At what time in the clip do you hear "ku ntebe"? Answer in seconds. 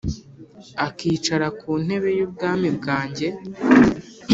1.59-2.09